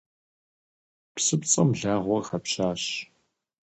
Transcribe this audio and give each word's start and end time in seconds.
Псыпцӏэм 1.15 1.69
благъуэ 1.75 2.17
къыхэпщащ. 2.25 2.83